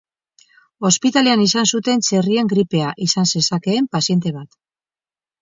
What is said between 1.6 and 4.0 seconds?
zuten txerrien gripea izan zezakeen